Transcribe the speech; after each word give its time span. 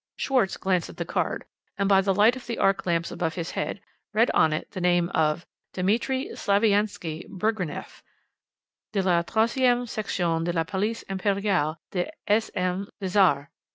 "Schwarz 0.17 0.57
glanced 0.57 0.89
at 0.89 0.97
the 0.97 1.05
card, 1.05 1.45
and 1.77 1.87
by 1.87 2.01
the 2.01 2.11
light 2.15 2.35
of 2.35 2.47
the 2.47 2.57
arc 2.57 2.87
lamps 2.87 3.11
above 3.11 3.35
his 3.35 3.51
head 3.51 3.79
read 4.15 4.31
on 4.31 4.51
it 4.51 4.71
the 4.71 4.81
name 4.81 5.09
of 5.09 5.45
'Dimitri 5.73 6.29
Slaviansky 6.33 7.27
Burgreneff, 7.29 8.01
de 8.93 9.03
la 9.03 9.21
IIIe 9.21 9.87
Section 9.87 10.43
de 10.43 10.53
la 10.53 10.63
Police 10.63 11.03
Imperial 11.03 11.77
de 11.91 12.09
S.M. 12.25 12.89
le 12.99 13.09
Czar.' 13.09 13.51